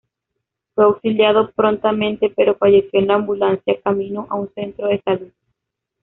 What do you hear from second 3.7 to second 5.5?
camino a un centro de salud.